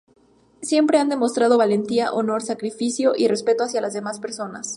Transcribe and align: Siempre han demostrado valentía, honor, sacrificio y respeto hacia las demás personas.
Siempre 0.63 0.97
han 0.97 1.09
demostrado 1.09 1.59
valentía, 1.59 2.11
honor, 2.11 2.41
sacrificio 2.41 3.13
y 3.15 3.27
respeto 3.27 3.63
hacia 3.63 3.81
las 3.81 3.93
demás 3.93 4.19
personas. 4.19 4.67